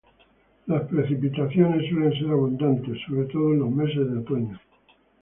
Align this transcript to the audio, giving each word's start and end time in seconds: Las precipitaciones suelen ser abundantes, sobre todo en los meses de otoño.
Las 0.65 0.81
precipitaciones 0.87 1.87
suelen 1.87 2.11
ser 2.13 2.31
abundantes, 2.31 2.97
sobre 3.07 3.27
todo 3.27 3.53
en 3.53 3.59
los 3.59 3.69
meses 3.69 3.97
de 4.09 4.17
otoño. 4.17 4.59